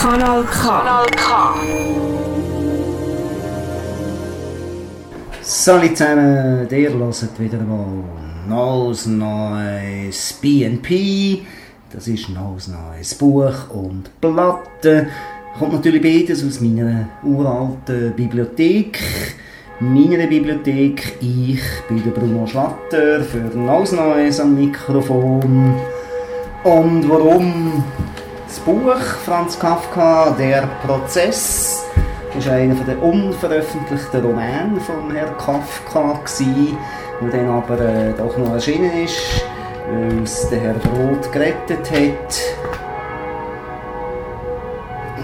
[0.00, 0.62] Kanal K.
[0.62, 1.54] Kanal K.
[5.42, 8.04] Salut zusammen, ihr hört wieder mal
[8.48, 11.42] neues neues BNP.
[11.92, 15.08] Das ist ein neues neues Buch und Platte.
[15.58, 18.98] Kommt natürlich beides aus meiner uralten Bibliothek.
[19.82, 21.16] Meiner Bibliothek.
[21.22, 25.74] Ich bin der Bruno Schlatter für neues neues am Mikrofon.
[26.64, 27.82] Und warum
[28.46, 31.82] das Buch Franz Kafka, Der Prozess,
[32.36, 36.20] ist einer der unveröffentlichten Romane von Herrn Kafka
[37.22, 39.42] der dann aber äh, doch noch erschienen ist,
[39.90, 42.69] weil es der Herr Brot gerettet hat.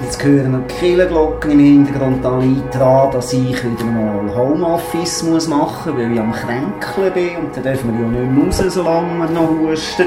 [0.06, 5.94] Jetzt hören wir die Kirchenglocken im Hintergrund eintragen, dass ich wieder mal Homeoffice muss machen
[5.94, 9.18] muss, weil ich am Kränkeln bin und dann dürfen wir ja nicht mehr raus, solange
[9.18, 10.06] wir noch husten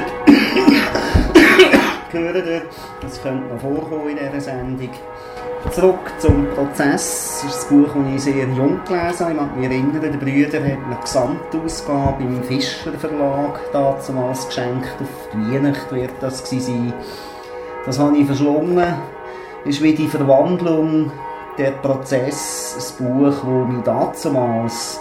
[2.12, 2.62] hören dort.
[3.02, 4.88] Das könnte noch vorkommen in dieser Sendung.
[5.70, 7.42] Zurück zum Prozess.
[7.44, 9.32] Das ist ein Buch, das ich sehr jung gelesen habe.
[9.32, 14.88] Ich mag mich erinnern, der Brüder hat eine Gesamtausgabe im Fischer Verlag damals geschenkt.
[14.98, 16.94] Auf die Weihnacht wird das sein.
[17.84, 18.94] Das habe ich verschlungen.
[19.64, 21.12] Das ist wie die Verwandlung,
[21.58, 23.84] der Prozess, ein Buch, das mich
[24.22, 25.00] damals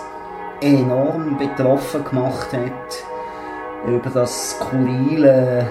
[0.62, 5.70] enorm betroffen gemacht hat über das skurrile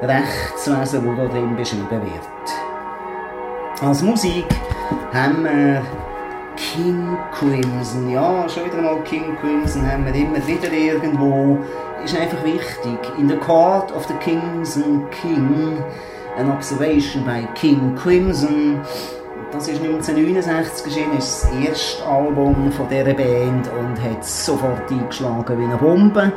[0.00, 3.82] Rechtswesen, das darin beschrieben wird.
[3.82, 4.46] Als Musik
[5.12, 5.82] haben wir
[6.56, 8.10] King Crimson.
[8.10, 11.58] Ja, schon wieder mal King Crimson haben wir immer wieder irgendwo.
[12.02, 12.98] Ist einfach wichtig.
[13.18, 15.84] In the Court of the Kings and King,
[16.36, 18.80] an observation by King Crimson.
[19.52, 25.58] Das ist 1969 geschehen, ist das erste Album von dieser Band und hat sofort eingeschlagen
[25.58, 26.32] wie eine Bombe.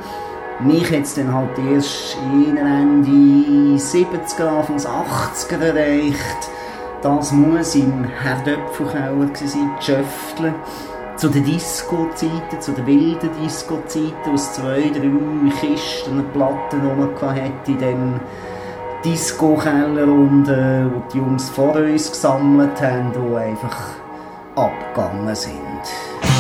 [0.62, 6.50] Mich hat es dann halt erst in Ende 70er, Anfangs 80er erreicht.
[7.02, 10.54] Das muss im Herr Döpfelkauer sein, Schöftle.
[11.16, 15.10] Zu den Disco-Zeiten, zu den wilden Disco-Zeiten, aus zwei, drei
[15.60, 18.20] Kisten und Platten rum hatte in dem
[19.04, 23.78] Disco-Keller unten, wo die Jungs vor uns gesammelt haben, die einfach
[24.56, 26.39] abgegangen sind.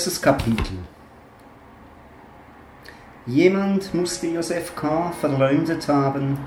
[0.00, 0.78] Erstes Kapitel.
[3.26, 5.12] Jemand musste Josef K.
[5.20, 6.38] verleumdet haben,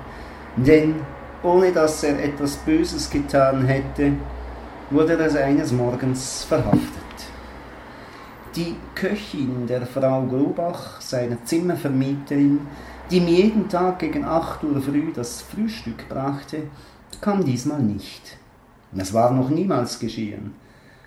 [0.56, 0.96] denn
[1.40, 4.14] ohne dass er etwas Böses getan hätte,
[4.90, 6.80] wurde er eines Morgens verhaftet.
[8.56, 12.58] Die Köchin der Frau Grubach, seiner Zimmervermieterin,
[13.08, 16.64] die ihm jeden Tag gegen 8 Uhr früh das Frühstück brachte,
[17.20, 18.36] kam diesmal nicht.
[18.96, 20.54] Es war noch niemals geschehen.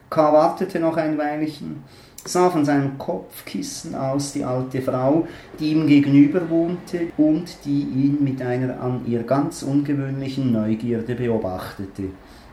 [0.09, 0.31] K.
[0.31, 1.83] wartete noch ein Weilchen,
[2.27, 5.27] sah von seinem Kopfkissen aus die alte Frau,
[5.59, 12.03] die ihm gegenüber wohnte und die ihn mit einer an ihr ganz ungewöhnlichen Neugierde beobachtete.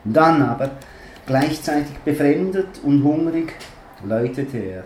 [0.04, 0.70] Dann aber,
[1.26, 3.52] gleichzeitig befremdet und hungrig,
[4.06, 4.84] läutete er.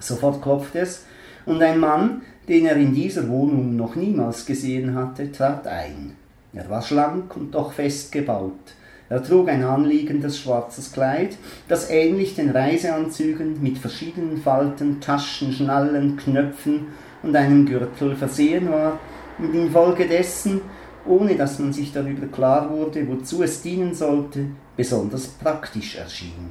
[0.00, 1.04] Sofort klopfte es,
[1.44, 6.16] und ein Mann, den er in dieser Wohnung noch niemals gesehen hatte, trat ein.
[6.52, 8.74] Er war schlank und doch fest gebaut.
[9.12, 11.36] Er trug ein anliegendes schwarzes Kleid,
[11.68, 16.86] das ähnlich den Reiseanzügen mit verschiedenen Falten, Taschen, Schnallen, Knöpfen
[17.22, 18.98] und einem Gürtel versehen war
[19.38, 20.62] und infolgedessen,
[21.04, 24.46] ohne dass man sich darüber klar wurde, wozu es dienen sollte,
[24.78, 26.48] besonders praktisch erschien.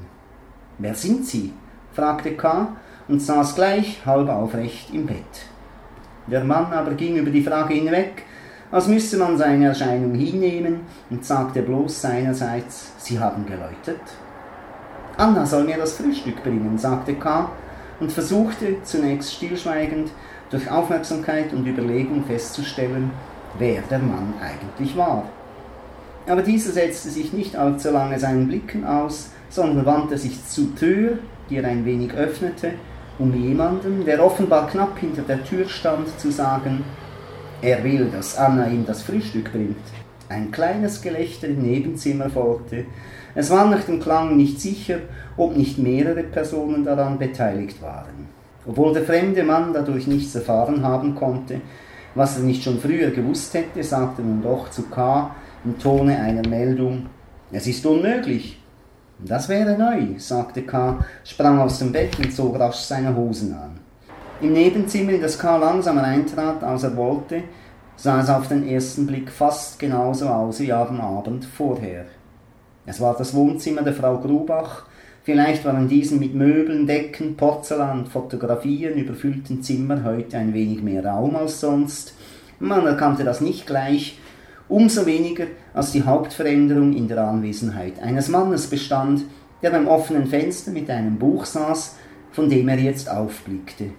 [0.77, 1.53] Wer sind Sie?
[1.93, 2.77] fragte K.
[3.07, 5.47] und saß gleich halb aufrecht im Bett.
[6.27, 8.21] Der Mann aber ging über die Frage hinweg,
[8.71, 14.01] als müsse man seine Erscheinung hinnehmen und sagte bloß seinerseits, Sie haben geläutet.
[15.18, 17.50] Anna soll mir das Frühstück bringen, sagte K.
[18.00, 20.09] und versuchte zunächst stillschweigend
[20.50, 23.12] durch Aufmerksamkeit und Überlegung festzustellen,
[23.59, 25.23] wer der Mann eigentlich war.
[26.27, 31.19] Aber dieser setzte sich nicht allzu lange seinen Blicken aus, sondern wandte sich zur Tür,
[31.49, 32.73] die er ein wenig öffnete,
[33.19, 36.83] um jemandem, der offenbar knapp hinter der Tür stand, zu sagen,
[37.61, 39.77] er will, dass Anna ihm das Frühstück bringt.
[40.30, 42.85] Ein kleines Gelächter im Nebenzimmer folgte.
[43.35, 44.99] Es war nach dem Klang nicht sicher,
[45.37, 48.30] ob nicht mehrere Personen daran beteiligt waren.
[48.65, 51.61] Obwohl der fremde Mann dadurch nichts erfahren haben konnte,
[52.15, 55.35] was er nicht schon früher gewusst hätte, sagte nun doch zu K.
[55.63, 57.07] im Tone einer Meldung,
[57.51, 58.61] es ist unmöglich.
[59.19, 63.81] Das wäre neu, sagte K., sprang aus dem Bett und zog rasch seine Hosen an.
[64.42, 65.57] Im Nebenzimmer, in das K.
[65.57, 67.44] langsam eintrat, als er wollte,
[67.95, 72.06] sah es auf den ersten Blick fast genauso aus wie am Abend vorher.
[72.88, 74.88] Es war das Wohnzimmer der Frau Grubach,
[75.21, 81.06] vielleicht war in diesem mit Möbeln, Decken, Porzellan, Fotografien überfüllten Zimmer heute ein wenig mehr
[81.06, 82.16] Raum als sonst.
[82.57, 84.18] Man erkannte das nicht gleich,
[84.68, 85.45] umso weniger
[85.76, 89.21] als die Hauptveränderung in der Anwesenheit eines Mannes bestand,
[89.62, 91.95] der beim offenen Fenster mit einem Buch saß,
[92.31, 93.92] von dem er jetzt aufblickte.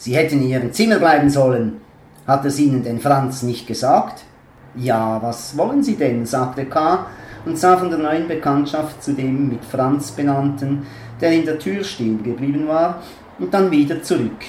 [0.00, 1.82] Sie hätten in Ihrem Zimmer bleiben sollen.
[2.26, 4.24] Hat es Ihnen denn Franz nicht gesagt?
[4.74, 6.24] Ja, was wollen Sie denn?
[6.24, 7.04] sagte K.
[7.44, 10.86] und sah von der neuen Bekanntschaft zu dem mit Franz benannten,
[11.20, 13.02] der in der Tür stehen geblieben war,
[13.38, 14.40] und dann wieder zurück.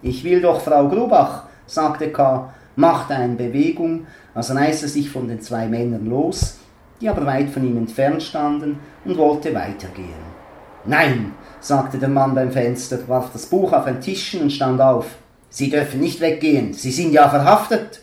[0.00, 5.42] Ich will doch Frau Grubach, sagte K., machte eine Bewegung, als reiße sich von den
[5.42, 6.60] zwei Männern los,
[6.98, 10.38] die aber weit von ihm entfernt standen, und wollte weitergehen.
[10.86, 15.06] Nein, sagte der Mann beim Fenster, warf das Buch auf ein Tischchen und stand auf.
[15.50, 18.00] Sie dürfen nicht weggehen, Sie sind ja verhaftet.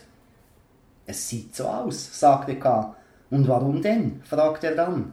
[1.06, 2.96] Es sieht so aus, sagte K.
[3.30, 4.20] Und warum denn?
[4.24, 5.12] fragte er dann.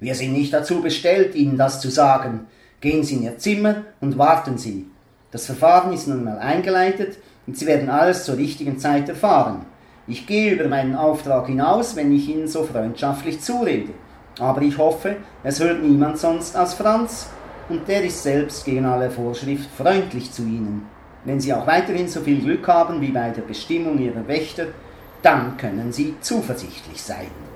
[0.00, 2.46] Wir sind nicht dazu bestellt, Ihnen das zu sagen.
[2.80, 4.86] Gehen Sie in Ihr Zimmer und warten Sie.
[5.30, 9.66] Das Verfahren ist nun mal eingeleitet und Sie werden alles zur richtigen Zeit erfahren.
[10.06, 13.92] Ich gehe über meinen Auftrag hinaus, wenn ich Ihnen so freundschaftlich zurede.
[14.40, 17.28] Aber ich hoffe, es hört niemand sonst als Franz
[17.72, 20.86] und der ist selbst gegen alle Vorschrift freundlich zu ihnen.
[21.24, 24.66] Wenn sie auch weiterhin so viel Glück haben wie bei der Bestimmung ihrer Wächter,
[25.22, 27.51] dann können sie zuversichtlich sein.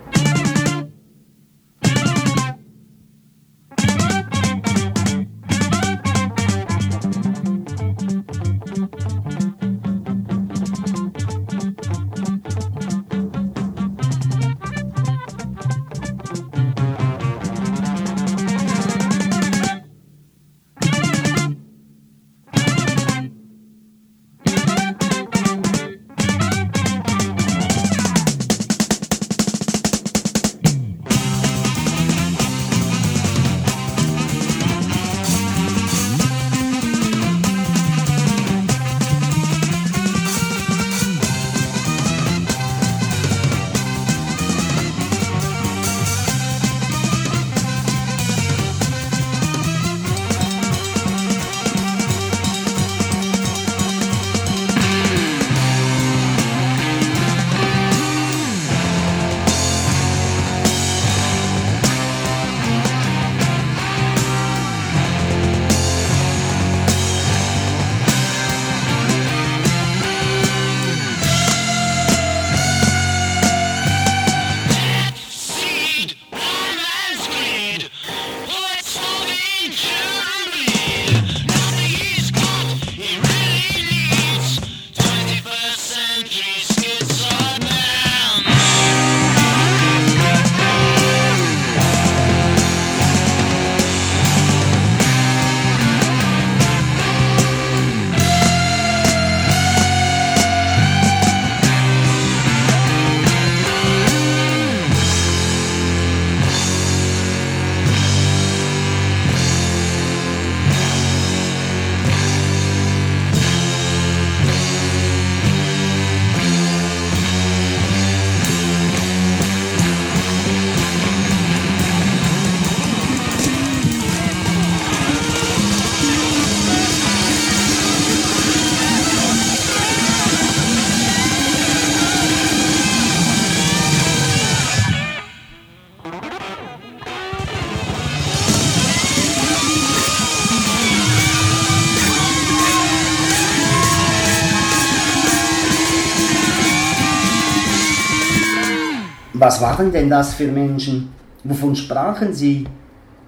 [149.46, 151.12] Was waren denn das für Menschen?
[151.44, 152.66] Wovon sprachen sie?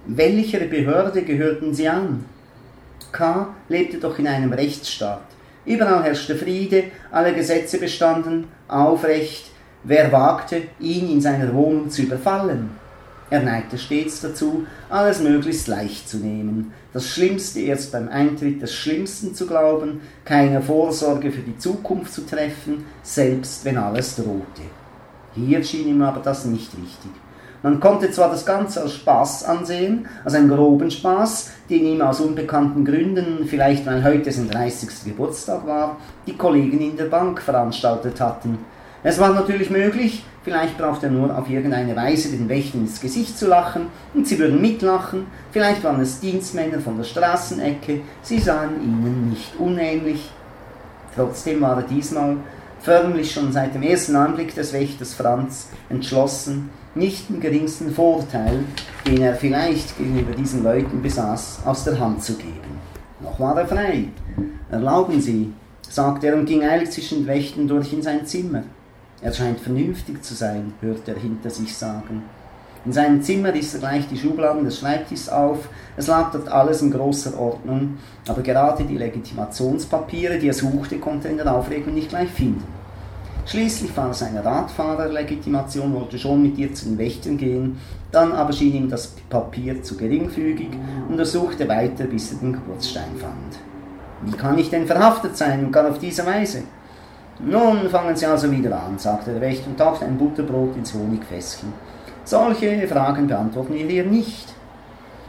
[0.05, 2.25] Welcher Behörde gehörten sie an?
[3.13, 3.47] K.
[3.69, 5.23] lebte doch in einem Rechtsstaat.
[5.65, 9.45] Überall herrschte Friede, alle Gesetze bestanden aufrecht.
[9.85, 12.71] Wer wagte, ihn in seiner Wohnung zu überfallen?
[13.29, 18.73] Er neigte stets dazu, alles möglichst leicht zu nehmen, das Schlimmste erst beim Eintritt des
[18.75, 24.63] Schlimmsten zu glauben, keine Vorsorge für die Zukunft zu treffen, selbst wenn alles drohte.
[25.35, 27.11] Hier schien ihm aber das nicht richtig.
[27.61, 32.21] Man konnte zwar das Ganze als Spaß ansehen, als einen groben Spaß, den ihm aus
[32.21, 34.89] unbekannten Gründen, vielleicht weil heute sein 30.
[35.03, 38.59] Geburtstag war, die Kollegen in der Bank veranstaltet hatten.
[39.03, 43.37] Es war natürlich möglich, vielleicht brauchte er nur auf irgendeine Weise den Wächtern ins Gesicht
[43.37, 48.81] zu lachen und sie würden mitlachen, vielleicht waren es Dienstmänner von der Straßenecke, sie sahen
[48.83, 50.29] ihnen nicht unähnlich.
[51.15, 52.37] Trotzdem war er diesmal,
[52.81, 58.63] förmlich schon seit dem ersten Anblick des Wächters Franz, entschlossen, nicht den geringsten Vorteil,
[59.05, 62.79] den er vielleicht gegenüber diesen Leuten besaß, aus der Hand zu geben.
[63.21, 64.05] Noch war er frei.
[64.71, 65.53] Erlauben Sie,
[65.89, 68.63] sagte er und ging eilig zwischen den Wächten durch in sein Zimmer.
[69.21, 72.23] Er scheint vernünftig zu sein, hörte er hinter sich sagen.
[72.85, 75.67] In seinem Zimmer riss er gleich die Schubladen des Schreibtischs auf.
[75.97, 81.27] Es lag dort alles in großer Ordnung, aber gerade die Legitimationspapiere, die er suchte, konnte
[81.27, 82.63] er in der Aufregung nicht gleich finden.
[83.45, 87.77] Schließlich war es eine Radfahrerlegitimation, wollte schon mit ihr zu den Wächtern gehen,
[88.11, 90.69] dann aber schien ihm das Papier zu geringfügig
[91.09, 93.57] und er suchte weiter, bis er den Geburtsstein fand.
[94.21, 96.63] Wie kann ich denn verhaftet sein und gar auf diese Weise?
[97.39, 101.73] Nun fangen Sie also wieder an, sagte der Wächter und tauchte ein Butterbrot ins Honigfässchen.
[102.29, 104.53] Solche Fragen beantworten wir hier nicht.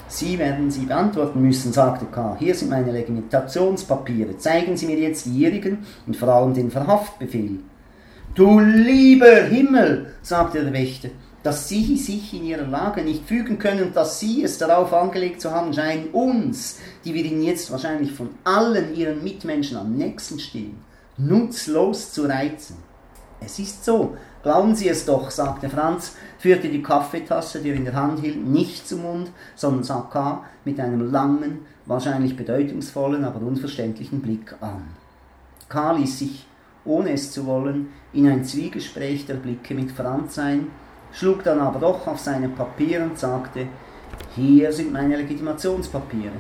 [0.07, 2.37] Sie werden sie beantworten müssen, sagte K.
[2.39, 4.37] Hier sind meine Legitimationspapiere.
[4.37, 7.61] Zeigen Sie mir jetzt die Ihrigen und vor allem den Verhaftbefehl.
[8.35, 11.09] Du lieber Himmel, sagte der Wächter,
[11.43, 15.41] dass Sie sich in Ihrer Lage nicht fügen können und dass Sie es darauf angelegt
[15.41, 20.39] zu haben scheinen, uns, die wir Ihnen jetzt wahrscheinlich von allen Ihren Mitmenschen am nächsten
[20.39, 20.77] stehen,
[21.17, 22.77] nutzlos zu reizen.
[23.41, 27.85] Es ist so, glauben Sie es doch, sagte Franz, führte die Kaffeetasse, die er in
[27.85, 30.45] der Hand hielt, nicht zum Mund, sondern sah K.
[30.65, 34.83] mit einem langen, wahrscheinlich bedeutungsvollen, aber unverständlichen Blick an.
[35.69, 35.93] K.
[35.93, 36.47] ließ sich
[36.85, 40.69] ohne es zu wollen, in ein Zwiegespräch der Blicke mit Franz ein,
[41.13, 43.67] schlug dann aber doch auf seine Papiere und sagte,
[44.35, 46.33] hier sind meine Legitimationspapiere.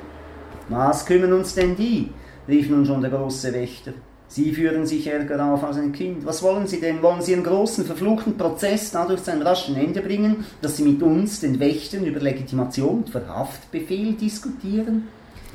[0.68, 2.12] Was kümmern uns denn die?
[2.48, 3.92] rief nun schon der große Wächter.
[4.32, 6.24] Sie führen sich Ärger auf als ein Kind.
[6.24, 7.02] Was wollen Sie denn?
[7.02, 11.02] Wollen Sie einen großen, verfluchten Prozess dadurch zu einem raschen Ende bringen, dass Sie mit
[11.02, 15.08] uns, den Wächtern, über Legitimation und Verhaftbefehl diskutieren?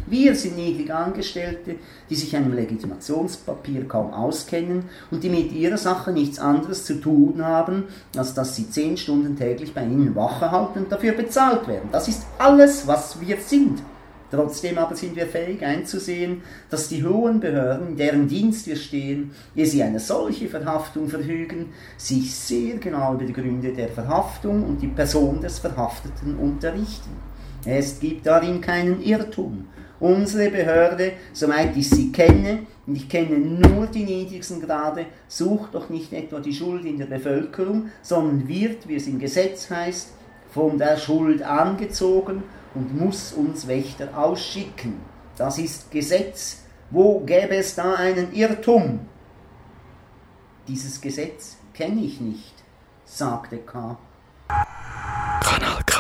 [0.08, 1.76] Wir sind niedrig Angestellte,
[2.10, 7.46] die sich einem Legitimationspapier kaum auskennen und die mit ihrer Sache nichts anderes zu tun
[7.46, 7.86] haben,
[8.18, 11.88] als dass sie zehn Stunden täglich bei ihnen Wache halten und dafür bezahlt werden.
[11.94, 13.82] Das ist alles, was wir sind.
[14.32, 19.32] Trotzdem aber sind wir fähig einzusehen, dass die hohen Behörden, in deren Dienst wir stehen,
[19.56, 21.68] ehe sie eine solche Verhaftung verfügen,
[21.98, 27.12] sich sehr genau über die Gründe der Verhaftung und die Person des Verhafteten unterrichten.
[27.66, 29.68] Es gibt darin keinen Irrtum.
[30.00, 35.90] Unsere Behörde, soweit ich sie kenne, und ich kenne nur die niedrigsten Grade, sucht doch
[35.90, 40.10] nicht etwa die Schuld in der Bevölkerung, sondern wird, wie es im Gesetz heißt,
[40.52, 42.44] von der Schuld angezogen
[42.76, 45.00] und muss uns Wächter ausschicken.
[45.38, 46.62] Das ist Gesetz.
[46.92, 49.00] Wo gäbe es da einen Irrtum?
[50.68, 52.54] Dieses Gesetz kenne ich nicht,
[53.06, 53.98] sagte K.
[55.42, 55.96] Kanal K.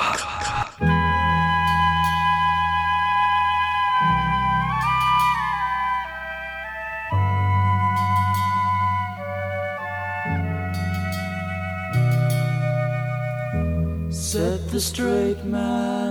[14.09, 16.04] Said the straight man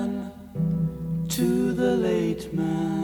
[2.53, 3.04] man,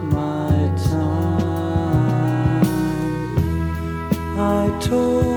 [4.91, 5.30] told.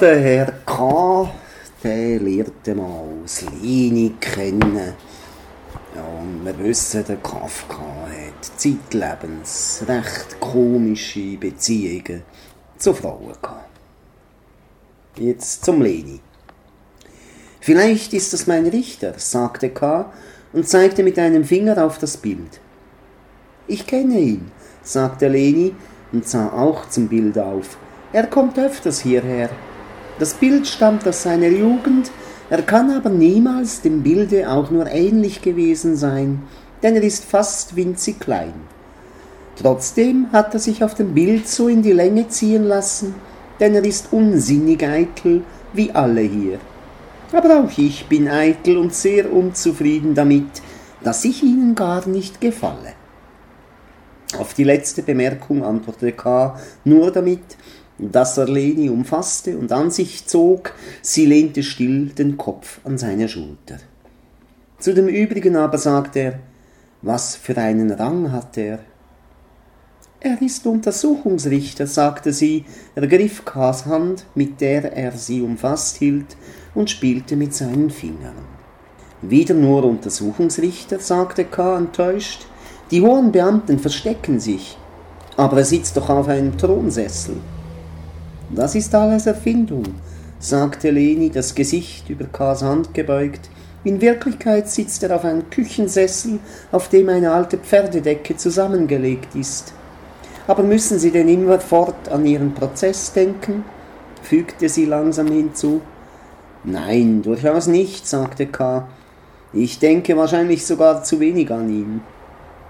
[0.00, 1.30] Der Herr K.,
[1.82, 4.92] der lernte mal das Lini kennen.
[5.94, 12.24] Ja, und wir wissen, der Kafka hat zeitlebens recht komische Beziehungen
[12.76, 13.70] zu Frauen gehabt.
[15.16, 16.20] Jetzt zum Leni.
[17.60, 20.12] Vielleicht ist das mein Richter, sagte K.
[20.52, 22.60] und zeigte mit einem Finger auf das Bild.
[23.66, 24.50] Ich kenne ihn,
[24.82, 25.74] sagte Leni
[26.12, 27.78] und sah auch zum Bild auf.
[28.12, 29.48] Er kommt öfters hierher.
[30.18, 32.10] Das Bild stammt aus seiner Jugend,
[32.48, 36.42] er kann aber niemals dem Bilde auch nur ähnlich gewesen sein,
[36.82, 38.54] denn er ist fast winzig klein.
[39.60, 43.14] Trotzdem hat er sich auf dem Bild so in die Länge ziehen lassen,
[43.60, 46.60] denn er ist unsinnig eitel, wie alle hier.
[47.32, 50.62] Aber auch ich bin eitel und sehr unzufrieden damit,
[51.02, 52.94] dass ich ihnen gar nicht gefalle.
[54.38, 56.58] Auf die letzte Bemerkung antwortete K.
[56.84, 57.56] nur damit,
[57.98, 63.28] dass er Leni umfasste und an sich zog, sie lehnte still den Kopf an seine
[63.28, 63.78] Schulter.
[64.78, 66.38] Zu dem übrigen aber sagte er,
[67.02, 68.80] was für einen Rang hat er?
[70.20, 76.36] Er ist Untersuchungsrichter, sagte sie, ergriff Ks Hand, mit der er sie umfasst hielt,
[76.74, 78.34] und spielte mit seinen Fingern.
[79.22, 81.78] Wieder nur Untersuchungsrichter, sagte K.
[81.78, 82.46] enttäuscht.
[82.90, 84.76] Die hohen Beamten verstecken sich.
[85.36, 87.36] Aber er sitzt doch auf einem Thronsessel.
[88.50, 89.84] Das ist alles Erfindung,
[90.38, 93.50] sagte Leni, das Gesicht über Ks Hand gebeugt.
[93.84, 96.38] In Wirklichkeit sitzt er auf einem Küchensessel,
[96.72, 99.72] auf dem eine alte Pferdedecke zusammengelegt ist.
[100.46, 103.64] Aber müssen Sie denn immerfort an Ihren Prozess denken?
[104.22, 105.80] fügte sie langsam hinzu.
[106.64, 108.88] Nein, durchaus nicht, sagte K.
[109.52, 112.00] Ich denke wahrscheinlich sogar zu wenig an ihn.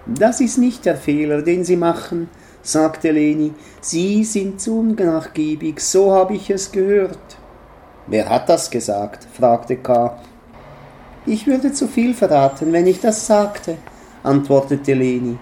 [0.06, 2.28] Das ist nicht der Fehler, den Sie machen,
[2.66, 3.52] sagte Leni.
[3.81, 7.37] Sie sind zu unnachgiebig, so habe ich es gehört.
[8.07, 9.26] Wer hat das gesagt?
[9.33, 10.18] fragte K.
[11.26, 13.76] Ich würde zu viel verraten, wenn ich das sagte,
[14.22, 15.38] antwortete Leni.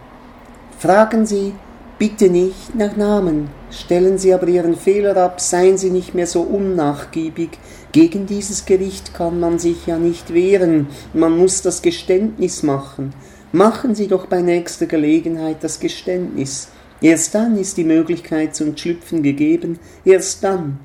[0.78, 1.52] Fragen Sie
[1.98, 6.42] bitte nicht nach Namen, stellen Sie aber Ihren Fehler ab, seien Sie nicht mehr so
[6.42, 7.50] unnachgiebig.
[7.92, 13.14] Gegen dieses Gericht kann man sich ja nicht wehren, man muss das Geständnis machen.
[13.52, 16.68] Machen Sie doch bei nächster Gelegenheit das Geständnis.
[17.04, 20.78] Erst dann ist die Möglichkeit zum Entschlüpfen gegeben, erst dann.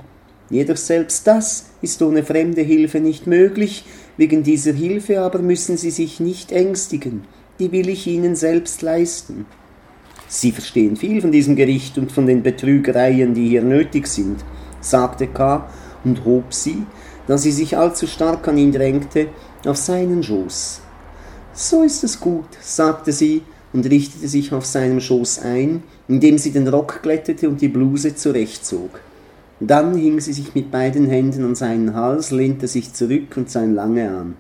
[0.50, 3.86] Jedoch selbst das ist ohne fremde Hilfe nicht möglich,
[4.18, 7.24] wegen dieser Hilfe aber müssen Sie sich nicht ängstigen,
[7.58, 9.46] die will ich Ihnen selbst leisten.
[10.28, 14.44] Sie verstehen viel von diesem Gericht und von den Betrügereien, die hier nötig sind,
[14.82, 15.70] sagte K.
[16.04, 16.84] und hob sie,
[17.28, 19.30] da sie sich allzu stark an ihn drängte,
[19.66, 20.82] auf seinen Schoß.
[21.54, 26.52] So ist es gut, sagte sie und richtete sich auf seinem Schoß ein, indem sie
[26.52, 29.00] den Rock glättete und die Bluse zurechtzog.
[29.60, 33.64] Dann hing sie sich mit beiden Händen an seinen Hals, lehnte sich zurück und sah
[33.64, 34.36] ihn lange an.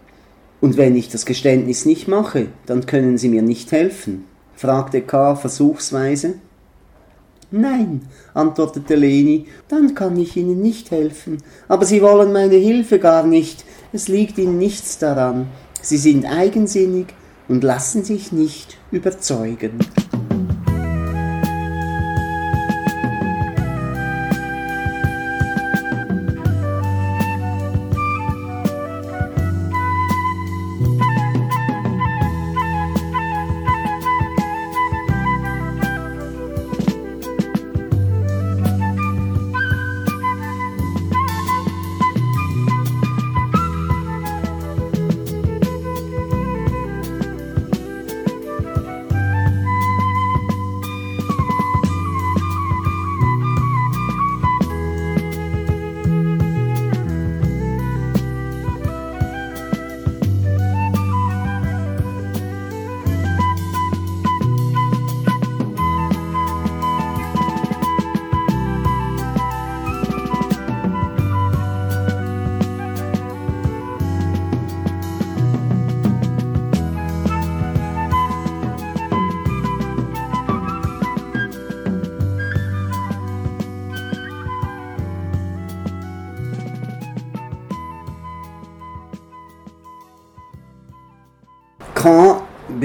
[0.61, 5.35] Und wenn ich das Geständnis nicht mache, dann können Sie mir nicht helfen, fragte K.
[5.35, 6.35] versuchsweise.
[7.51, 8.01] Nein,
[8.33, 11.37] antwortete Leni, dann kann ich Ihnen nicht helfen.
[11.67, 13.65] Aber Sie wollen meine Hilfe gar nicht.
[13.91, 15.47] Es liegt Ihnen nichts daran.
[15.81, 17.07] Sie sind eigensinnig
[17.49, 19.79] und lassen sich nicht überzeugen.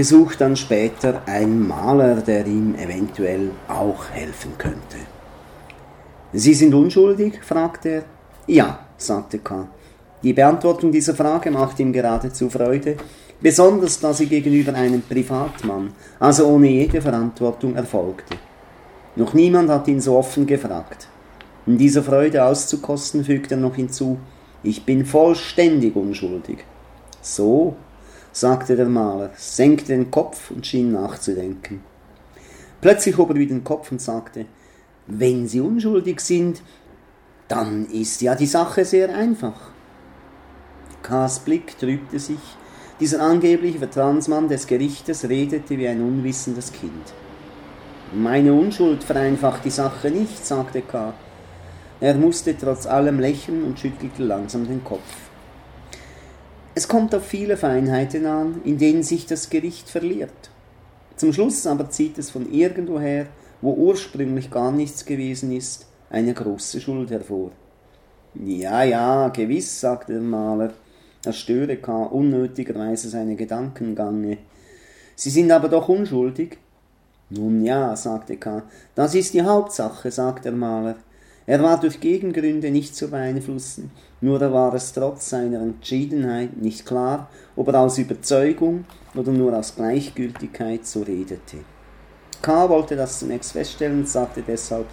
[0.05, 4.99] Besucht dann später einen Maler, der ihm eventuell auch helfen könnte.
[6.35, 7.43] Sie sind unschuldig?
[7.43, 8.03] fragte er.
[8.47, 9.67] Ja, sagte K.
[10.23, 12.99] Die Beantwortung dieser Frage macht ihm geradezu Freude,
[13.41, 18.37] besonders da sie gegenüber einem Privatmann, also ohne jede Verantwortung, erfolgte.
[19.17, 21.09] Noch niemand hat ihn so offen gefragt.
[21.65, 24.19] Um diese Freude auszukosten, fügt er noch hinzu,
[24.63, 26.59] ich bin vollständig unschuldig.
[27.23, 27.77] So,
[28.35, 31.83] sagte der Maler, senkte den Kopf und schien nachzudenken.
[32.81, 34.47] Plötzlich hob er wieder den Kopf und sagte,
[35.07, 36.61] wenn Sie unschuldig sind,
[37.47, 39.71] dann ist ja die Sache sehr einfach.
[41.03, 42.41] K.s Blick trübte sich.
[42.99, 47.15] Dieser angebliche Vertransmann des Gerichtes redete wie ein unwissendes Kind.
[48.13, 51.15] Meine Unschuld vereinfacht die Sache nicht, sagte K.
[52.01, 55.24] Er musste trotz allem lächeln und schüttelte langsam den Kopf.
[56.77, 60.51] Es kommt auf viele Feinheiten an, in denen sich das Gericht verliert.
[61.15, 63.27] Zum Schluss aber zieht es von irgendwoher,
[63.61, 67.53] wo ursprünglich gar nichts gewesen ist, eine große Schuld hervor.
[68.35, 70.73] Ja, ja, gewiss, sagte der Maler.
[71.25, 72.07] Er störe K.
[72.07, 74.39] unnötigerweise seine Gedankengange.
[75.15, 76.59] Sie sind aber doch unschuldig.
[77.31, 78.65] Nun ja, sagte K.
[78.97, 80.97] Das ist die Hauptsache, sagte der Maler.
[81.47, 83.93] Er war durch Gegengründe nicht zu beeinflussen,
[84.25, 89.77] nur war es trotz seiner Entschiedenheit nicht klar, ob er aus Überzeugung oder nur aus
[89.77, 91.59] Gleichgültigkeit so redete.
[92.41, 92.69] K.
[92.71, 94.87] wollte das zunächst feststellen und sagte deshalb,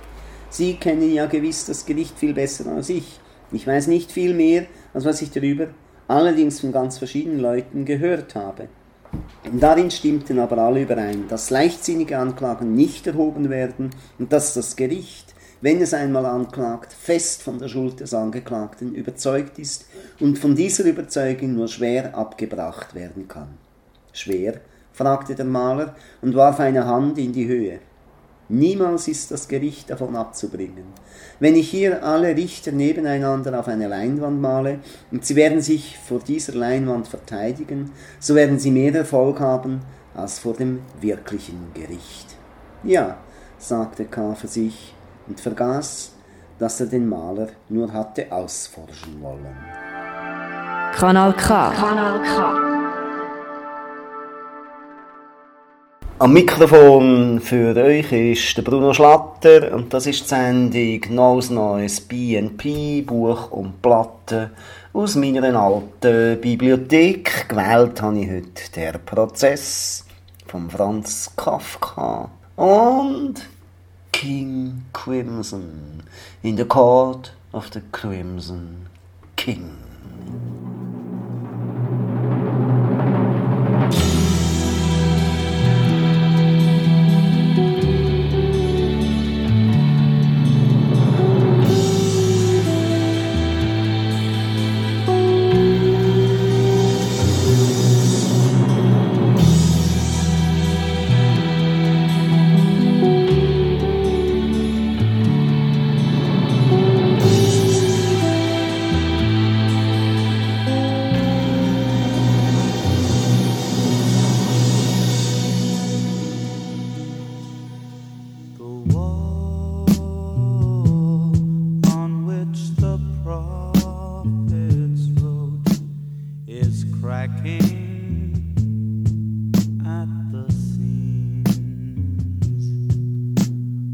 [0.49, 3.21] Sie kennen ja gewiss das Gericht viel besser als ich.
[3.53, 5.67] Ich weiß nicht viel mehr, als was ich darüber,
[6.09, 8.67] allerdings von ganz verschiedenen Leuten gehört habe.
[9.53, 15.30] Darin stimmten aber alle überein, dass leichtsinnige Anklagen nicht erhoben werden und dass das Gericht
[15.61, 19.85] wenn es einmal anklagt, fest von der Schuld des Angeklagten überzeugt ist
[20.19, 23.49] und von dieser Überzeugung nur schwer abgebracht werden kann.
[24.11, 24.55] Schwer?
[24.93, 27.79] fragte der Maler und warf eine Hand in die Höhe.
[28.49, 30.83] Niemals ist das Gericht davon abzubringen.
[31.39, 36.19] Wenn ich hier alle Richter nebeneinander auf eine Leinwand male und sie werden sich vor
[36.19, 39.79] dieser Leinwand verteidigen, so werden sie mehr Erfolg haben
[40.13, 42.35] als vor dem wirklichen Gericht.
[42.83, 43.17] Ja,
[43.57, 44.35] sagte K.
[44.35, 44.93] für sich
[45.31, 46.11] und vergaß,
[46.59, 49.55] dass er den Maler nur hatte ausforschen wollen.
[50.93, 51.71] Kanal K.
[51.71, 52.71] Kanal K.
[56.19, 62.01] Am Mikrofon für euch ist der Bruno Schlatter und das ist die Sendung Neues Neues
[62.01, 64.51] BNP, Buch und Platte
[64.91, 67.47] aus meiner alten Bibliothek.
[67.47, 70.05] Gewählt habe ich heute der Prozess
[70.45, 73.41] von Franz Kafka und
[74.21, 76.03] King Crimson
[76.43, 78.87] in the Court of the Crimson
[79.35, 80.70] King.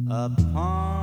[0.09, 0.96] upon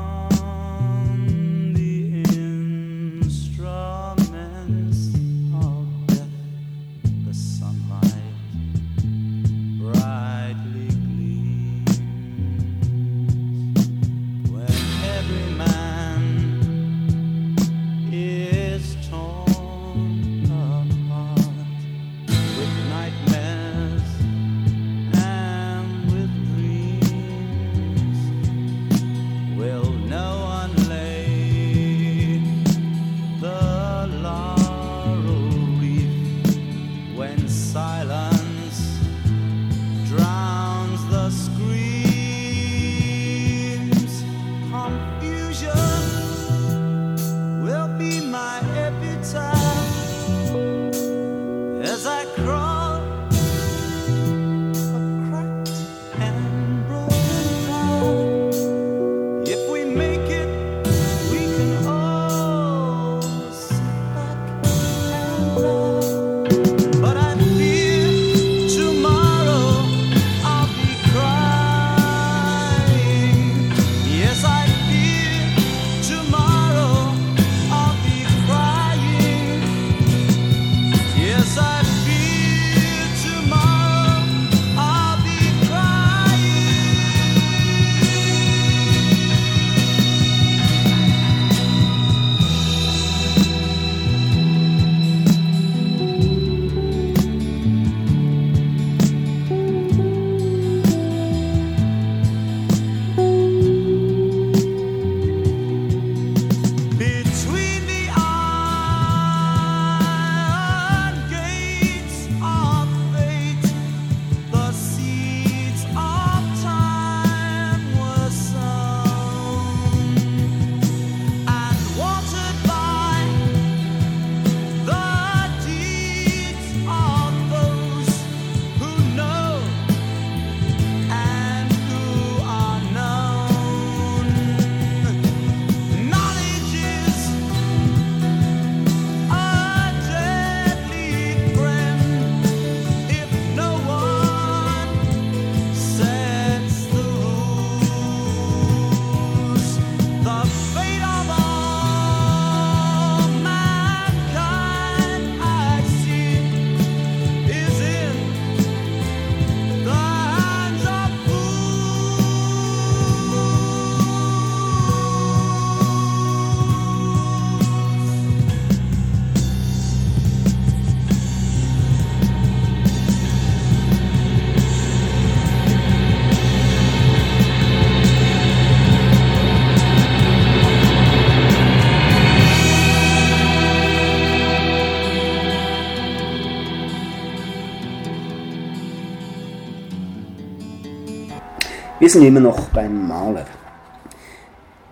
[192.04, 193.46] Wir sind immer noch beim Maler.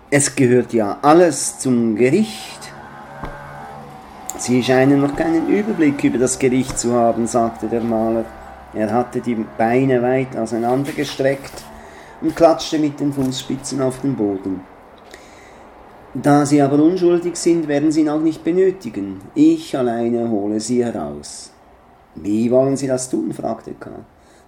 [0.09, 2.73] Es gehört ja alles zum Gericht.
[4.39, 8.25] Sie scheinen noch keinen Überblick über das Gericht zu haben, sagte der Maler.
[8.73, 11.63] Er hatte die Beine weit auseinandergestreckt
[12.21, 14.61] und klatschte mit den Fußspitzen auf den Boden.
[16.15, 19.21] Da Sie aber unschuldig sind, werden Sie ihn auch nicht benötigen.
[19.35, 21.51] Ich alleine hole Sie heraus.
[22.15, 23.31] Wie wollen Sie das tun?
[23.33, 23.91] fragte K.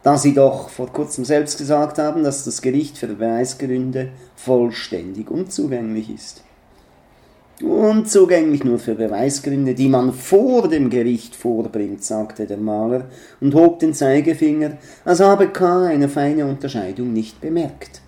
[0.06, 6.14] Da Sie doch vor kurzem selbst gesagt haben, dass das Gericht für Beweisgründe vollständig unzugänglich
[6.14, 6.44] ist.
[7.64, 13.06] Unzugänglich nur für Beweisgründe, die man vor dem Gericht vorbringt, sagte der Maler
[13.42, 15.88] und hob den Zeigefinger, als habe K.
[15.88, 18.04] eine feine Unterscheidung nicht bemerkt.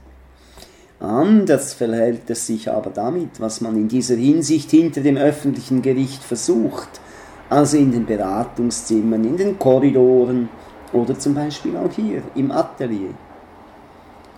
[0.99, 6.23] Anders verhält es sich aber damit, was man in dieser Hinsicht hinter dem öffentlichen Gericht
[6.23, 7.01] versucht,
[7.49, 10.49] also in den Beratungszimmern, in den Korridoren
[10.93, 13.13] oder zum Beispiel auch hier im Atelier.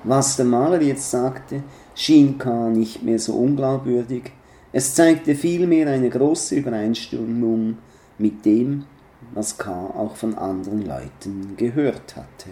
[0.03, 2.69] Was der Maler jetzt sagte, schien K.
[2.69, 4.31] nicht mehr so unglaubwürdig,
[4.71, 7.77] es zeigte vielmehr eine große Übereinstimmung
[8.17, 8.85] mit dem,
[9.33, 9.71] was K.
[9.71, 12.49] auch von anderen Leuten gehört hatte.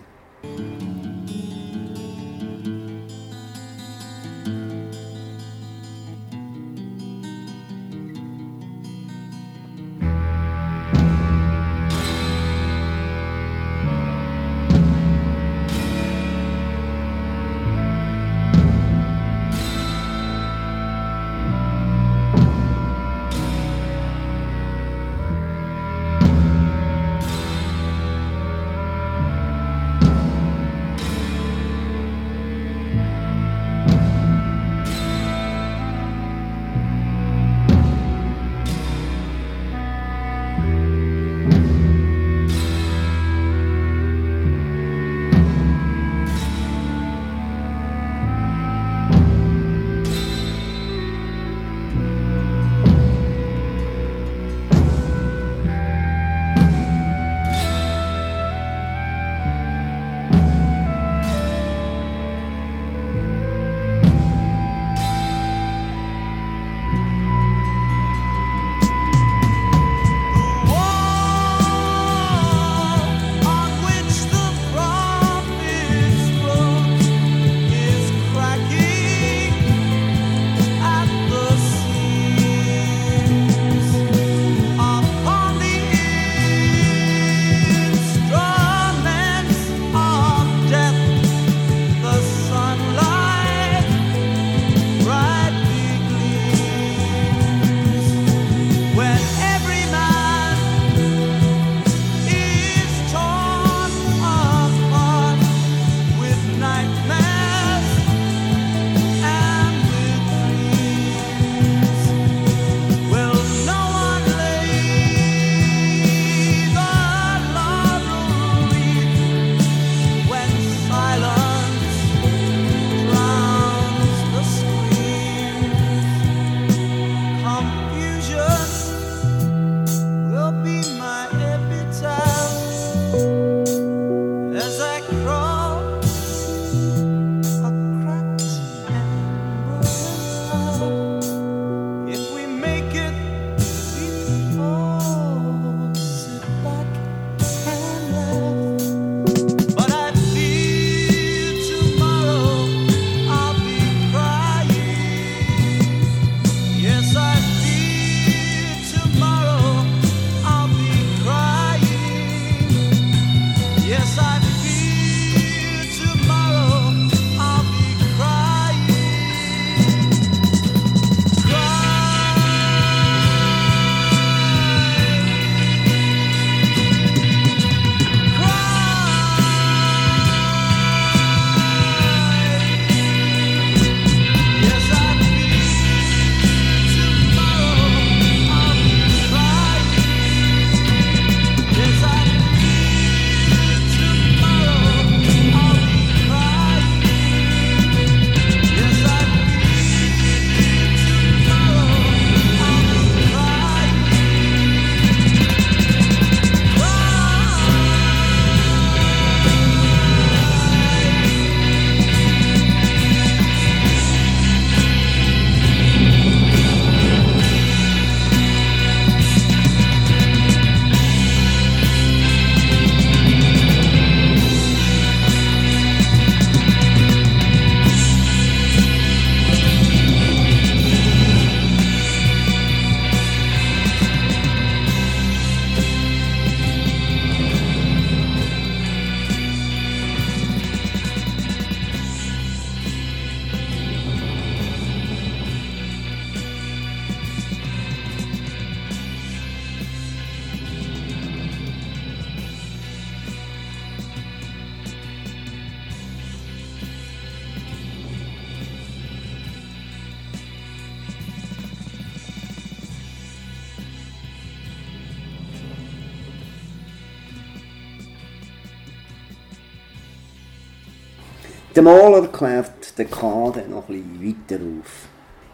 [271.78, 275.07] Der Maler klärt den Kader noch ein weiter auf.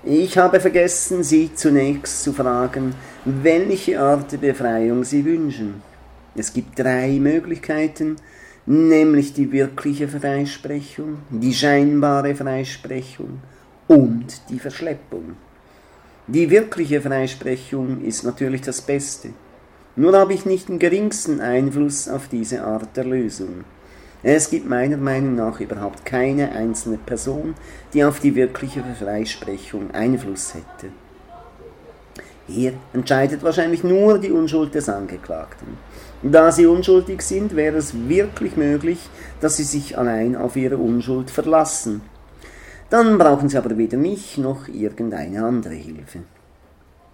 [0.05, 2.95] Ich habe vergessen, Sie zunächst zu fragen,
[3.26, 5.82] welche Art der Befreiung Sie wünschen.
[6.34, 8.15] Es gibt drei Möglichkeiten,
[8.65, 13.41] nämlich die wirkliche Freisprechung, die scheinbare Freisprechung
[13.89, 15.36] und die Verschleppung.
[16.28, 19.32] Die wirkliche Freisprechung ist natürlich das Beste.
[19.97, 23.65] Nur habe ich nicht den geringsten Einfluss auf diese Art der Lösung.
[24.26, 27.55] Es gibt meiner Meinung nach überhaupt keine einzelne Person,
[27.93, 30.93] die auf die wirkliche Freisprechung Einfluss hätte.
[32.47, 35.78] Hier entscheidet wahrscheinlich nur die Unschuld des Angeklagten.
[36.21, 39.09] Da sie unschuldig sind, wäre es wirklich möglich,
[39.41, 42.01] dass sie sich allein auf ihre Unschuld verlassen.
[42.89, 46.19] Dann brauchen sie aber weder mich noch irgendeine andere Hilfe.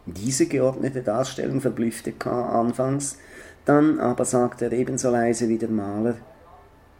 [0.05, 2.49] Diese geordnete Darstellung verblüffte K.
[2.49, 3.17] anfangs,
[3.65, 6.15] dann aber sagte er ebenso leise wie der Maler,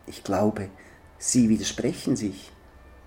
[0.10, 0.70] ich glaube,
[1.18, 2.52] Sie widersprechen sich.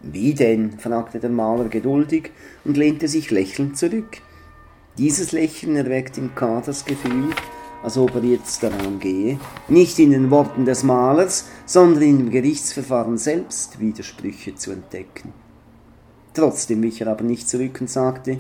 [0.01, 0.79] Wie denn?
[0.79, 2.31] fragte der Maler geduldig
[2.65, 4.19] und lehnte sich lächelnd zurück.
[4.99, 6.61] Dieses Lächeln erweckt im K.
[6.61, 7.31] das Gefühl,
[7.83, 13.19] als ob er jetzt daran gehe, nicht in den Worten des Malers, sondern im Gerichtsverfahren
[13.19, 15.33] selbst Widersprüche zu entdecken.
[16.35, 18.39] Trotzdem wich er aber nicht zurück und sagte,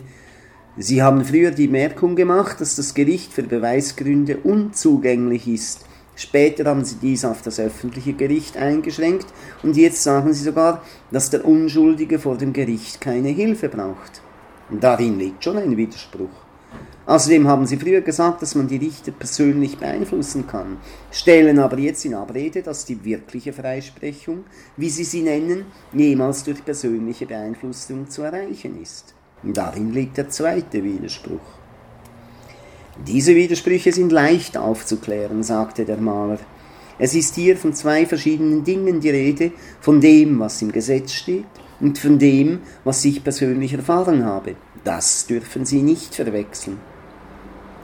[0.76, 5.84] Sie haben früher die Merkung gemacht, dass das Gericht für Beweisgründe unzugänglich ist
[6.22, 9.26] Später haben sie dies auf das öffentliche Gericht eingeschränkt
[9.64, 14.22] und jetzt sagen sie sogar, dass der Unschuldige vor dem Gericht keine Hilfe braucht.
[14.70, 16.30] Darin liegt schon ein Widerspruch.
[17.06, 20.76] Außerdem haben sie früher gesagt, dass man die Richter persönlich beeinflussen kann,
[21.10, 24.44] stellen aber jetzt in Abrede, dass die wirkliche Freisprechung,
[24.76, 29.12] wie sie sie nennen, jemals durch persönliche Beeinflussung zu erreichen ist.
[29.42, 31.61] Darin liegt der zweite Widerspruch.
[33.06, 36.38] Diese Widersprüche sind leicht aufzuklären, sagte der Maler.
[36.98, 41.46] Es ist hier von zwei verschiedenen Dingen die Rede, von dem, was im Gesetz steht,
[41.80, 44.54] und von dem, was ich persönlich erfahren habe.
[44.84, 46.78] Das dürfen Sie nicht verwechseln.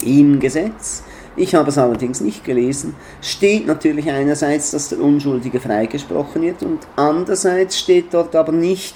[0.05, 1.03] Im Gesetz,
[1.37, 6.87] ich habe es allerdings nicht gelesen, steht natürlich einerseits, dass der Unschuldige freigesprochen wird und
[6.95, 8.95] andererseits steht dort aber nicht,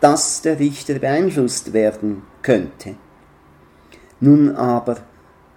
[0.00, 2.96] dass der Richter beeinflusst werden könnte.
[4.20, 4.98] Nun aber,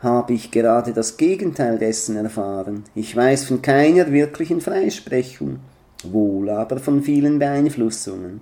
[0.05, 2.85] habe ich gerade das Gegenteil dessen erfahren.
[2.95, 5.59] Ich weiß von keiner wirklichen Freisprechung,
[6.03, 8.39] wohl aber von vielen Beeinflussungen.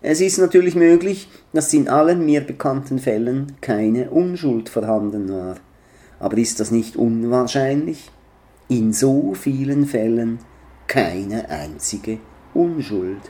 [0.00, 5.56] Es ist natürlich möglich, dass in allen mir bekannten Fällen keine Unschuld vorhanden war.
[6.18, 8.10] Aber ist das nicht unwahrscheinlich?
[8.68, 10.40] In so vielen Fällen
[10.88, 12.18] keine einzige
[12.54, 13.20] Unschuld.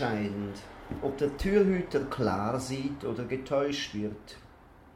[0.00, 0.56] Ist unentscheidend,
[1.02, 4.36] ob der Türhüter klar sieht oder getäuscht wird.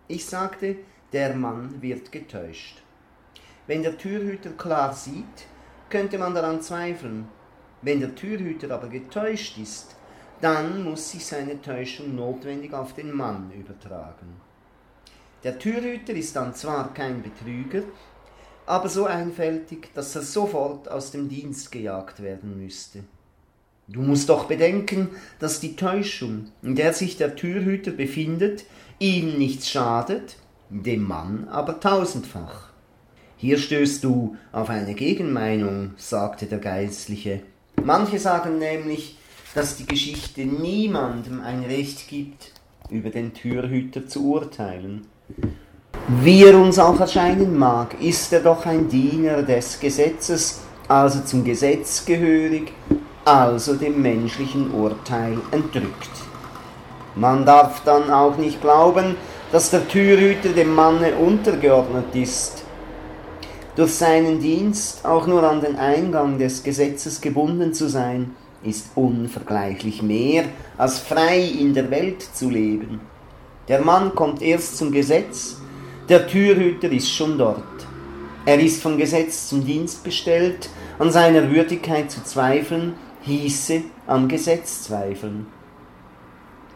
[0.09, 0.77] Ich sagte,
[1.13, 2.83] der Mann wird getäuscht.
[3.67, 5.47] Wenn der Türhüter klar sieht,
[5.89, 7.29] könnte man daran zweifeln.
[7.83, 9.95] Wenn der Türhüter aber getäuscht ist,
[10.41, 14.41] dann muss sich seine Täuschung notwendig auf den Mann übertragen.
[15.43, 17.83] Der Türhüter ist dann zwar kein Betrüger,
[18.67, 23.05] aber so einfältig, dass er sofort aus dem Dienst gejagt werden müsste.
[23.87, 25.11] Du musst doch bedenken,
[25.41, 28.65] dass die Täuschung, in der sich der Türhüter befindet,
[28.99, 30.37] ihm nichts schadet,
[30.71, 32.71] dem Mann aber tausendfach.
[33.37, 37.43] Hier stößt du auf eine Gegenmeinung, sagte der Geistliche.
[37.83, 39.19] Manche sagen nämlich,
[39.55, 42.53] dass die Geschichte niemandem ein Recht gibt,
[42.89, 45.07] über den Türhüter zu urteilen.
[46.23, 51.45] Wie er uns auch erscheinen mag, ist er doch ein Diener des Gesetzes, also zum
[51.45, 52.73] Gesetz gehörig
[53.25, 56.11] also dem menschlichen Urteil entrückt.
[57.15, 59.17] Man darf dann auch nicht glauben,
[59.53, 62.65] dass der Türhüter dem Manne untergeordnet ist.
[63.77, 70.03] Durch seinen Dienst auch nur an den Eingang des Gesetzes gebunden zu sein, ist unvergleichlich
[70.03, 70.45] mehr,
[70.79, 73.01] als frei in der Welt zu leben.
[73.69, 75.57] Der Mann kommt erst zum Gesetz,
[76.09, 77.63] der Türhüter ist schon dort.
[78.47, 80.69] Er ist vom Gesetz zum Dienst bestellt,
[80.99, 82.95] an seiner Würdigkeit zu zweifeln,
[83.25, 85.47] hieße am Gesetz zweifeln.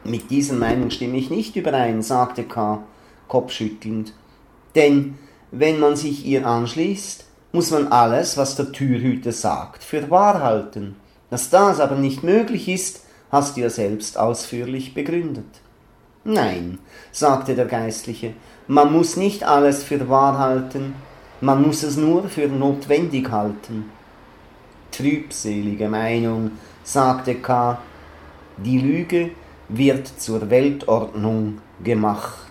[0.04, 2.82] Mit dieser Meinung stimme ich nicht überein, sagte K.
[3.28, 4.14] kopfschüttelnd.
[4.74, 5.18] Denn
[5.50, 10.96] wenn man sich ihr anschließt, muss man alles, was der Türhüter sagt, für wahr halten.
[11.28, 15.60] Dass das aber nicht möglich ist, hast du ja selbst ausführlich begründet.
[16.24, 16.78] Nein,
[17.12, 18.32] sagte der Geistliche,
[18.66, 20.94] man muss nicht alles für wahr halten,
[21.42, 23.90] man muss es nur für notwendig halten
[24.90, 26.52] trübselige Meinung,
[26.84, 27.78] sagte K.,
[28.56, 29.30] die Lüge
[29.68, 32.47] wird zur Weltordnung gemacht.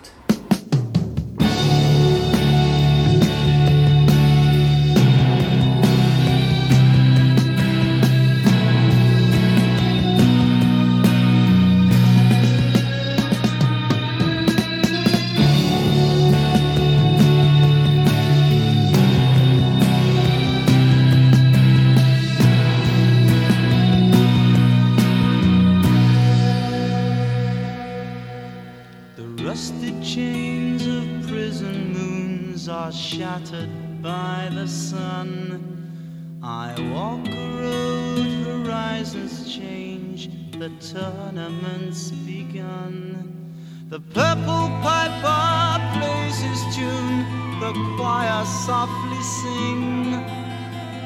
[40.93, 43.53] Tournament's begun.
[43.89, 47.25] The purple piper plays his tune,
[47.59, 50.13] the choir softly sing.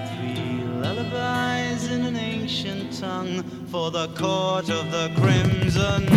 [0.07, 6.07] Three lullabies in an ancient tongue for the court of the crimson.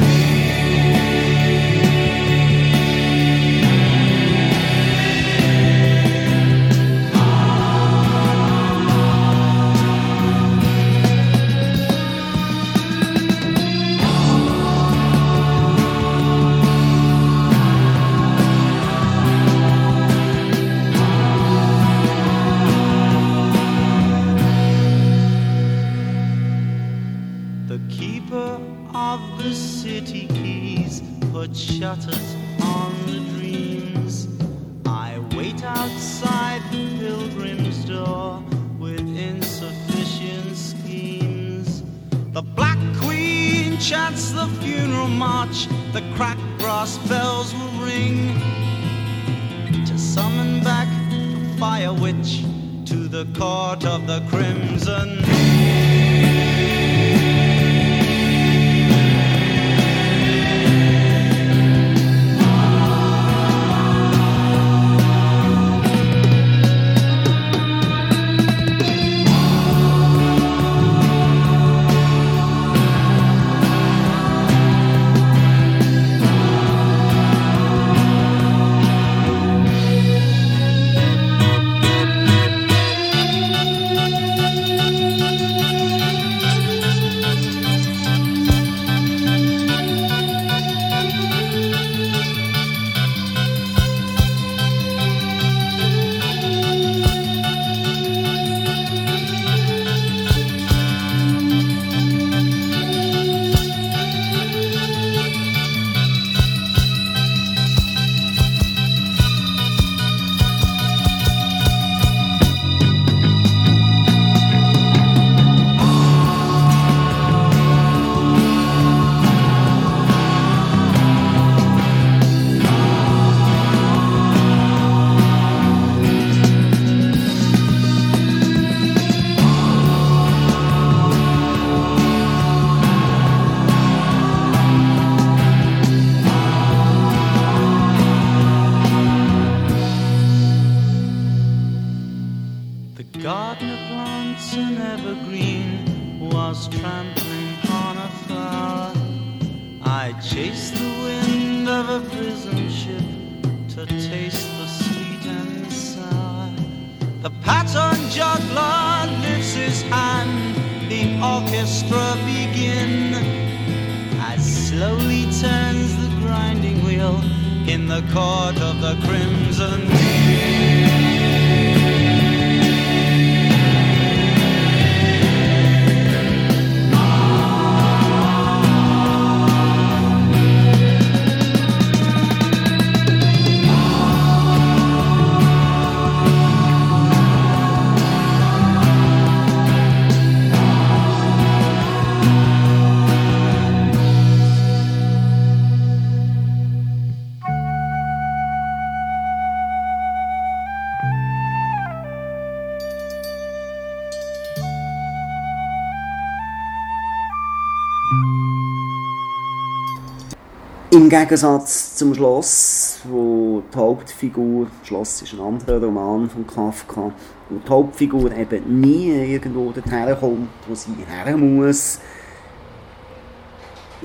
[210.94, 217.10] Im Gegensatz zum Schloss, wo die Hauptfigur, Schloss ist ein anderer Roman von Kafka,
[217.50, 221.98] wo die Hauptfigur eben nie irgendwo dorthin kommt, wo sie her muss,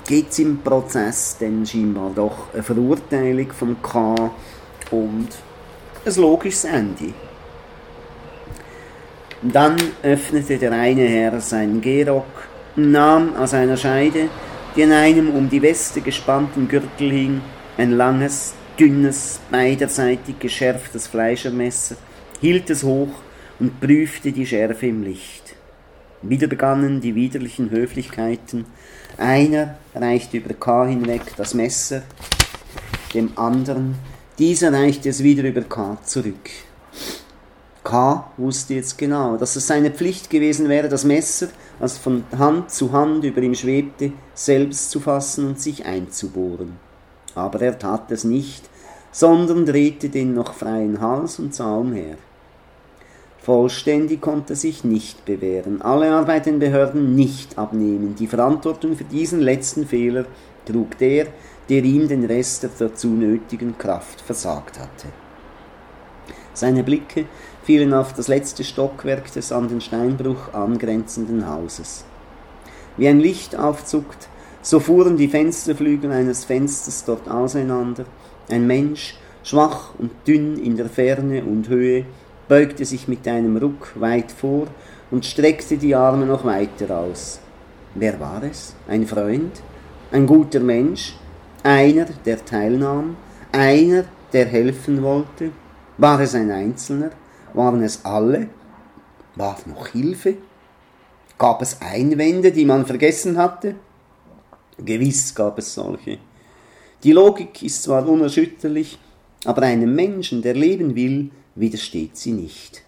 [0.07, 4.15] gibt es im Prozess dann scheinbar doch eine Verurteilung von K
[4.89, 5.27] und
[6.05, 7.13] ein logisches Ende.
[9.43, 14.29] Dann öffnete der eine Herr seinen Gehrock, nahm aus einer Scheide
[14.75, 17.41] die an einem um die Weste gespannten Gürtel hing,
[17.77, 21.95] ein langes, dünnes, beiderseitig geschärftes Fleischermesser,
[22.41, 23.09] hielt es hoch
[23.59, 25.55] und prüfte die Schärfe im Licht.
[26.21, 28.65] Wieder begannen die widerlichen Höflichkeiten.
[29.17, 32.03] Einer reichte über K hinweg das Messer,
[33.13, 33.95] dem anderen,
[34.37, 36.49] dieser reichte es wieder über K zurück.
[37.83, 41.47] K wusste jetzt genau, dass es seine Pflicht gewesen wäre, das Messer,
[41.79, 46.77] das von Hand zu Hand über ihm schwebte, selbst zu fassen und sich einzubohren.
[47.35, 48.69] Aber er tat es nicht,
[49.11, 52.17] sondern drehte den noch freien Hals und sah umher.
[53.41, 58.15] Vollständig konnte sich nicht bewähren, alle Arbeit den Behörden nicht abnehmen.
[58.19, 60.25] Die Verantwortung für diesen letzten Fehler
[60.65, 61.27] trug der,
[61.69, 65.07] der ihm den Rest der dazu nötigen Kraft versagt hatte.
[66.53, 67.25] Seine Blicke
[67.69, 72.03] fielen auf das letzte Stockwerk des an den Steinbruch angrenzenden Hauses.
[72.97, 74.27] Wie ein Licht aufzuckt,
[74.63, 78.05] so fuhren die Fensterflügel eines Fensters dort auseinander.
[78.49, 82.05] Ein Mensch, schwach und dünn in der Ferne und Höhe,
[82.47, 84.65] beugte sich mit einem Ruck weit vor
[85.11, 87.39] und streckte die Arme noch weiter aus.
[87.93, 88.73] Wer war es?
[88.87, 89.61] Ein Freund?
[90.11, 91.15] Ein guter Mensch?
[91.61, 93.15] Einer, der teilnahm?
[93.51, 95.51] Einer, der helfen wollte?
[95.99, 97.11] War es ein Einzelner?
[97.53, 98.49] Waren es alle?
[99.35, 100.37] War noch Hilfe?
[101.37, 103.75] Gab es Einwände, die man vergessen hatte?
[104.77, 106.19] Gewiss gab es solche.
[107.03, 108.99] Die Logik ist zwar unerschütterlich,
[109.45, 112.83] aber einem Menschen, der leben will, widersteht sie nicht.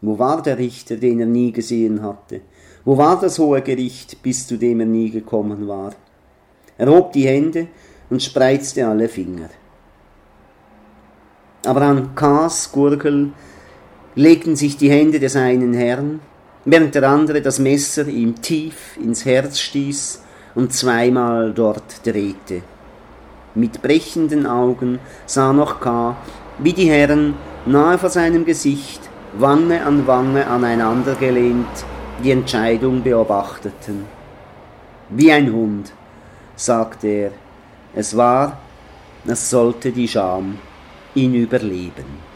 [0.00, 2.40] Wo war der Richter, den er nie gesehen hatte?
[2.84, 5.94] Wo war das hohe Gericht, bis zu dem er nie gekommen war?
[6.78, 7.68] Er hob die Hände
[8.08, 9.50] und spreizte alle Finger
[11.66, 13.32] aber an Kas Gurgel
[14.14, 16.20] legten sich die Hände des einen Herrn,
[16.64, 20.22] während der andere das Messer ihm tief ins Herz stieß
[20.54, 22.62] und zweimal dort drehte.
[23.54, 26.16] Mit brechenden Augen sah noch K.,
[26.58, 27.34] wie die Herren
[27.66, 29.00] nahe vor seinem Gesicht,
[29.38, 31.84] Wange an Wange aneinander gelehnt,
[32.22, 34.04] die Entscheidung beobachteten.
[35.08, 35.92] Wie ein Hund,
[36.56, 37.30] sagte er,
[37.94, 38.58] es war,
[39.26, 40.58] es sollte die Scham
[41.14, 42.30] ihn überleben.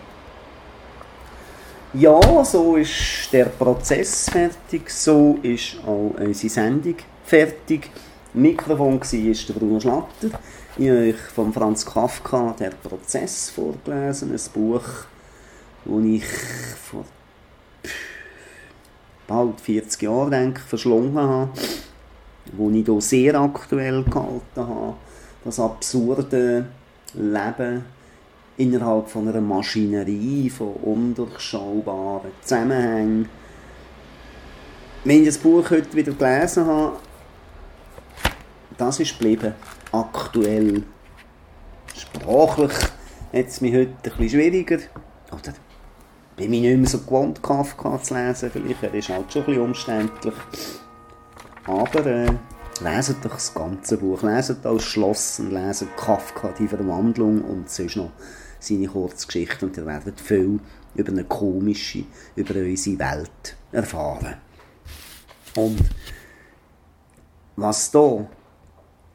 [1.92, 7.90] Ja, so ist der Prozess fertig, so ist auch unsere Sendung fertig.
[8.32, 10.38] Mikrofon war der Bruno Schlatter.
[10.76, 14.82] Ich habe euch von Franz Kafka «Der Prozess» vorgelesen, ein Buch,
[15.84, 16.24] das ich
[16.90, 17.04] vor
[19.28, 24.94] bald 40 Jahren denke, verschlungen habe, das ich hier sehr aktuell gehalten habe.
[25.44, 26.66] Das absurde
[27.14, 27.84] Leben
[28.56, 33.28] innerhalb von einer Maschinerie von undurchschaubaren Zusammenhängen.
[35.04, 36.96] Wenn ich das Buch heute wieder gelesen habe,
[38.76, 39.54] das ist geblieben
[39.92, 40.82] aktuell.
[41.94, 44.78] Sprachlich hat es mich heute ein bisschen schwieriger.
[45.30, 45.54] Oder
[46.36, 48.50] bin ich nicht mehr so gewohnt, Kafka zu lesen.
[48.50, 50.34] Vielleicht ist halt schon ein bisschen umständlich.
[51.66, 52.30] Aber äh,
[52.82, 54.22] leset doch das ganze Buch.
[54.22, 58.10] Leset das Schloss und leset Kafka, die Verwandlung und sonst noch
[58.64, 60.60] seine Kurzgeschichte und ihr werdet viel
[60.94, 62.04] über eine komische,
[62.36, 64.36] über unsere Welt erfahren.
[65.56, 65.80] Und
[67.56, 68.26] was da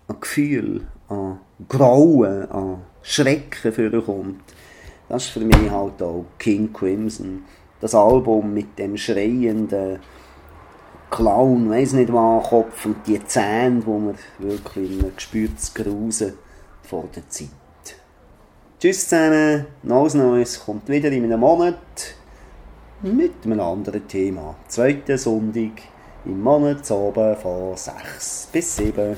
[0.07, 4.41] an Gefühl, an Grauen, an Schrecken vorkommt,
[5.07, 7.43] das ist für mich halt auch King Crimson.
[7.81, 9.99] Das Album mit dem schreienden
[11.09, 16.33] Clown, weiß nicht was, Kopf und die Zähne, wo man wirklich in einem gespürtes Grusen
[16.83, 17.49] vor der Zeit.
[18.79, 22.15] Tschüss zusammen, neues Neues kommt wieder in einem Monat
[23.01, 24.55] mit einem anderen Thema.
[24.69, 25.81] Zweiter Sonntag
[26.23, 29.17] im Monat oben von 6 bis 7.